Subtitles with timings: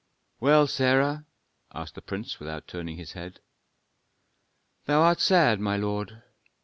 [0.39, 1.27] "Well, Sarah?"
[1.75, 3.39] asked the prince, without turning his head.
[4.85, 6.23] "Thou art sad, my lord.